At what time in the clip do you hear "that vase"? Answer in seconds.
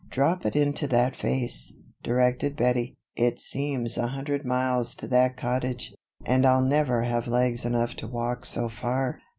0.87-1.73